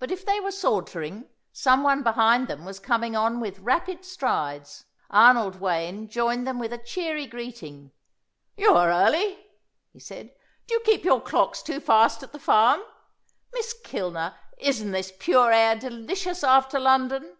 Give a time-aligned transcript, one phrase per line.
[0.00, 4.86] But if they were sauntering, some one behind them was coming on with rapid strides.
[5.08, 7.92] Arnold Wayne joined them with a cheery greeting.
[8.56, 9.38] "You are early,"
[9.92, 10.34] he said.
[10.66, 12.80] "Do you keep your clocks too fast at the Farm?
[13.52, 17.36] Miss Kilner, isn't this pure air delicious after London?"